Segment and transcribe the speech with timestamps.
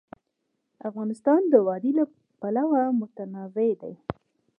[0.89, 2.05] افغانستان د وادي له
[2.39, 3.93] پلوه متنوع دی.